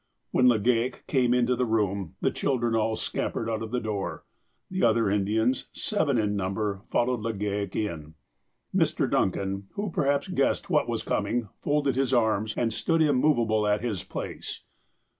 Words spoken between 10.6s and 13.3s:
what was coming, folded his arms, and stood im